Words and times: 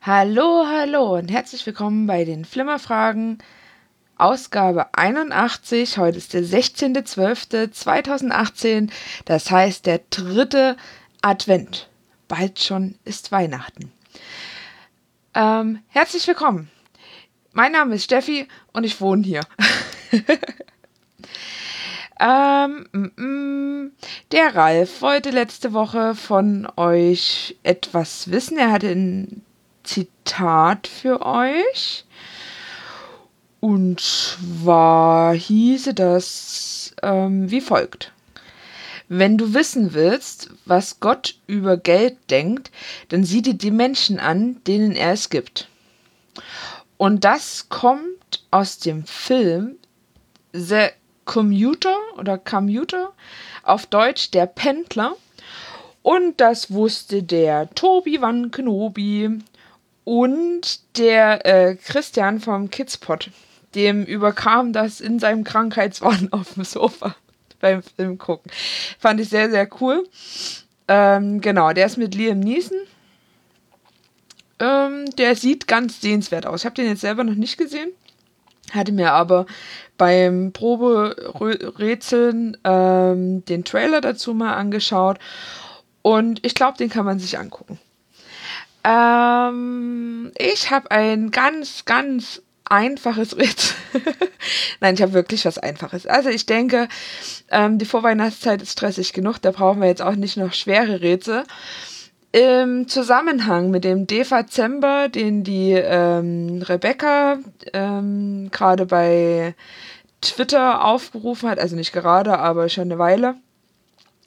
Hallo, 0.00 0.64
hallo 0.64 1.16
und 1.16 1.28
herzlich 1.28 1.66
willkommen 1.66 2.06
bei 2.06 2.24
den 2.24 2.44
Flimmerfragen, 2.44 3.38
Ausgabe 4.16 4.94
81. 4.94 5.98
Heute 5.98 6.18
ist 6.18 6.34
der 6.34 6.44
16.12.2018, 6.44 8.90
das 9.24 9.50
heißt 9.50 9.86
der 9.86 10.02
dritte 10.08 10.76
Advent. 11.20 11.88
Bald 12.28 12.60
schon 12.60 12.94
ist 13.04 13.32
Weihnachten. 13.32 13.90
Ähm, 15.34 15.80
herzlich 15.88 16.28
willkommen. 16.28 16.70
Mein 17.52 17.72
Name 17.72 17.96
ist 17.96 18.04
Steffi 18.04 18.46
und 18.72 18.84
ich 18.84 19.00
wohne 19.00 19.24
hier. 19.24 19.40
ähm, 22.20 22.86
mm, 22.92 23.20
mm, 23.20 23.90
der 24.30 24.54
Ralf 24.54 25.02
wollte 25.02 25.30
letzte 25.30 25.72
Woche 25.72 26.14
von 26.14 26.68
euch 26.76 27.56
etwas 27.64 28.30
wissen. 28.30 28.58
Er 28.58 28.70
hatte 28.70 28.90
ein 28.90 29.42
Zitat 29.88 30.86
für 30.86 31.24
euch. 31.24 32.04
Und 33.60 34.00
zwar 34.00 35.34
hieße 35.34 35.94
das 35.94 36.94
ähm, 37.02 37.50
wie 37.50 37.62
folgt. 37.62 38.12
Wenn 39.08 39.38
du 39.38 39.54
wissen 39.54 39.94
willst, 39.94 40.50
was 40.66 41.00
Gott 41.00 41.36
über 41.46 41.78
Geld 41.78 42.18
denkt, 42.30 42.70
dann 43.08 43.24
sieh 43.24 43.40
dir 43.40 43.54
die 43.54 43.70
Menschen 43.70 44.20
an, 44.20 44.62
denen 44.66 44.92
er 44.92 45.12
es 45.12 45.30
gibt. 45.30 45.68
Und 46.98 47.24
das 47.24 47.70
kommt 47.70 48.44
aus 48.50 48.78
dem 48.78 49.06
Film 49.06 49.76
The 50.52 50.88
Commuter 51.24 51.96
oder 52.18 52.36
Commuter, 52.36 53.12
auf 53.62 53.86
Deutsch 53.86 54.30
der 54.32 54.46
Pendler. 54.46 55.16
Und 56.02 56.40
das 56.40 56.70
wusste 56.70 57.22
der 57.22 57.70
Tobi 57.70 58.20
Van 58.20 58.50
Knobi 58.50 59.40
und 60.08 60.96
der 60.96 61.44
äh, 61.44 61.76
Christian 61.76 62.40
vom 62.40 62.70
Kidspot. 62.70 63.30
Dem 63.74 64.06
überkam 64.06 64.72
das 64.72 65.02
in 65.02 65.18
seinem 65.18 65.44
Krankheitswahn 65.44 66.28
auf 66.32 66.54
dem 66.54 66.64
Sofa 66.64 67.14
beim 67.60 67.82
Film 67.82 68.16
gucken. 68.16 68.50
Fand 68.98 69.20
ich 69.20 69.28
sehr, 69.28 69.50
sehr 69.50 69.68
cool. 69.82 70.08
Ähm, 70.88 71.42
genau, 71.42 71.74
der 71.74 71.84
ist 71.84 71.98
mit 71.98 72.14
Liam 72.14 72.40
Neeson. 72.40 72.78
Ähm, 74.60 75.10
der 75.18 75.36
sieht 75.36 75.68
ganz 75.68 76.00
sehenswert 76.00 76.46
aus. 76.46 76.62
Ich 76.62 76.64
habe 76.64 76.74
den 76.74 76.86
jetzt 76.86 77.02
selber 77.02 77.22
noch 77.22 77.34
nicht 77.34 77.58
gesehen. 77.58 77.90
Hatte 78.72 78.92
mir 78.92 79.12
aber 79.12 79.44
beim 79.98 80.54
Proberätseln 80.54 82.56
ähm, 82.64 83.44
den 83.44 83.62
Trailer 83.62 84.00
dazu 84.00 84.32
mal 84.32 84.54
angeschaut. 84.54 85.18
Und 86.00 86.46
ich 86.46 86.54
glaube, 86.54 86.78
den 86.78 86.88
kann 86.88 87.04
man 87.04 87.18
sich 87.18 87.38
angucken. 87.38 87.78
Ähm, 88.84 90.32
ich 90.38 90.70
habe 90.70 90.90
ein 90.90 91.30
ganz, 91.30 91.84
ganz 91.84 92.42
einfaches 92.64 93.36
Rätsel. 93.36 93.76
Nein, 94.80 94.94
ich 94.94 95.02
habe 95.02 95.12
wirklich 95.12 95.44
was 95.44 95.58
Einfaches. 95.58 96.06
Also 96.06 96.28
ich 96.28 96.46
denke, 96.46 96.88
ähm, 97.50 97.78
die 97.78 97.86
Vorweihnachtszeit 97.86 98.62
ist 98.62 98.72
stressig 98.72 99.12
genug, 99.12 99.38
da 99.38 99.50
brauchen 99.50 99.80
wir 99.80 99.88
jetzt 99.88 100.02
auch 100.02 100.14
nicht 100.14 100.36
noch 100.36 100.52
schwere 100.52 101.00
Rätsel. 101.00 101.44
Im 102.30 102.88
Zusammenhang 102.88 103.70
mit 103.70 103.84
dem 103.84 104.06
Dezember, 104.06 105.08
den 105.08 105.44
die 105.44 105.72
ähm, 105.72 106.62
Rebecca 106.62 107.38
ähm, 107.72 108.50
gerade 108.52 108.84
bei 108.84 109.54
Twitter 110.20 110.84
aufgerufen 110.84 111.48
hat, 111.48 111.58
also 111.58 111.74
nicht 111.74 111.92
gerade, 111.92 112.38
aber 112.38 112.68
schon 112.68 112.84
eine 112.84 112.98
Weile, 112.98 113.36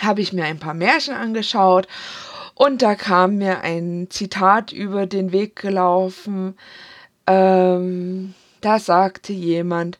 habe 0.00 0.22
ich 0.22 0.32
mir 0.32 0.44
ein 0.44 0.58
paar 0.58 0.74
Märchen 0.74 1.14
angeschaut 1.14 1.86
und 2.54 2.82
da 2.82 2.94
kam 2.94 3.36
mir 3.36 3.60
ein 3.60 4.08
Zitat 4.10 4.72
über 4.72 5.06
den 5.06 5.32
Weg 5.32 5.56
gelaufen. 5.56 6.56
Ähm, 7.26 8.34
da 8.60 8.78
sagte 8.78 9.32
jemand, 9.32 9.98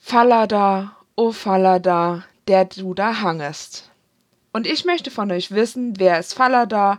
Fallada, 0.00 0.96
o 1.16 1.28
oh 1.28 1.32
Fallada, 1.32 2.24
der 2.48 2.64
du 2.64 2.94
da 2.94 3.20
hangest. 3.20 3.90
Und 4.52 4.66
ich 4.66 4.84
möchte 4.84 5.10
von 5.10 5.30
euch 5.30 5.50
wissen, 5.50 5.98
wer 5.98 6.18
ist 6.18 6.34
Fallada, 6.34 6.98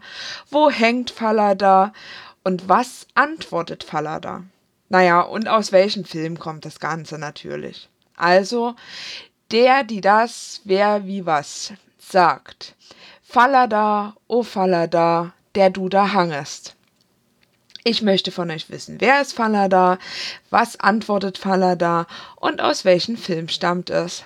wo 0.50 0.70
hängt 0.70 1.12
Fallada 1.12 1.94
und 2.44 2.68
was 2.68 3.08
antwortet 3.14 3.84
Fallada? 3.84 4.44
Naja, 4.90 5.22
und 5.22 5.48
aus 5.48 5.72
welchem 5.72 6.04
Film 6.06 6.38
kommt 6.38 6.66
das 6.66 6.80
Ganze 6.80 7.18
natürlich? 7.18 7.90
Also, 8.16 8.76
der, 9.52 9.84
die 9.84 10.02
das, 10.02 10.62
wer, 10.66 11.06
wie, 11.06 11.26
was 11.26 11.74
sagt. 11.98 12.76
Fallada, 13.34 14.16
o 14.28 14.44
Fallada, 14.44 15.34
der 15.56 15.72
du 15.72 15.90
da 15.90 16.14
hangest. 16.14 16.76
Ich 17.84 18.04
möchte 18.04 18.32
von 18.32 18.52
euch 18.52 18.70
wissen, 18.70 19.02
wer 19.02 19.22
ist 19.22 19.34
Fallada, 19.34 19.98
was 20.52 20.80
antwortet 20.80 21.40
Fallada 21.40 22.06
und 22.36 22.62
aus 22.62 22.86
welchem 22.86 23.18
Film 23.18 23.48
stammt 23.48 23.90
es. 23.90 24.26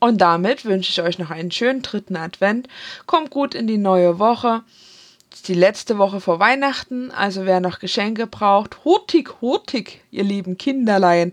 Und 0.00 0.22
damit 0.22 0.64
wünsche 0.64 0.90
ich 0.90 1.06
euch 1.06 1.18
noch 1.18 1.28
einen 1.28 1.50
schönen 1.50 1.82
dritten 1.82 2.16
Advent. 2.16 2.66
Kommt 3.04 3.28
gut 3.28 3.54
in 3.54 3.66
die 3.66 3.76
neue 3.76 4.18
Woche. 4.18 4.62
Das 5.28 5.40
ist 5.40 5.48
die 5.48 5.52
letzte 5.52 5.98
Woche 5.98 6.22
vor 6.22 6.38
Weihnachten, 6.38 7.10
also 7.10 7.44
wer 7.44 7.60
noch 7.60 7.78
Geschenke 7.78 8.26
braucht, 8.26 8.86
hutig, 8.86 9.42
hutig, 9.42 10.02
ihr 10.10 10.24
lieben 10.24 10.56
Kinderlein. 10.56 11.32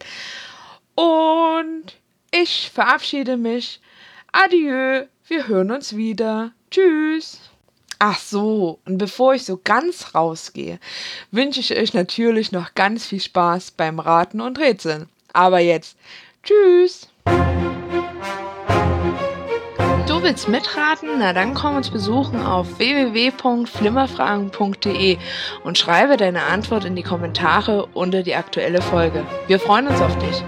Und 0.95 1.85
ich 2.31 2.69
verabschiede 2.69 3.37
mich. 3.37 3.79
Adieu, 4.33 5.05
wir 5.29 5.47
hören 5.47 5.71
uns 5.71 5.95
wieder. 5.95 6.51
Tschüss. 6.71 7.39
Ach 7.99 8.17
so, 8.17 8.79
und 8.85 8.97
bevor 8.97 9.35
ich 9.35 9.45
so 9.45 9.59
ganz 9.63 10.15
rausgehe, 10.15 10.79
wünsche 11.29 11.59
ich 11.59 11.77
euch 11.77 11.93
natürlich 11.93 12.51
noch 12.51 12.73
ganz 12.73 13.05
viel 13.05 13.21
Spaß 13.21 13.69
beim 13.71 13.99
Raten 13.99 14.41
und 14.41 14.57
Rätseln. 14.57 15.07
Aber 15.33 15.59
jetzt, 15.59 15.95
tschüss. 16.41 17.07
Du 20.07 20.23
willst 20.23 20.49
mitraten? 20.49 21.09
Na 21.19 21.33
dann 21.33 21.53
komm 21.53 21.75
uns 21.75 21.91
besuchen 21.91 22.41
auf 22.41 22.79
www.flimmerfragen.de 22.79 25.19
und 25.63 25.77
schreibe 25.77 26.17
deine 26.17 26.41
Antwort 26.43 26.85
in 26.85 26.95
die 26.95 27.03
Kommentare 27.03 27.85
unter 27.93 28.23
die 28.23 28.33
aktuelle 28.33 28.81
Folge. 28.81 29.23
Wir 29.45 29.59
freuen 29.59 29.85
uns 29.87 30.01
auf 30.01 30.17
dich. 30.17 30.43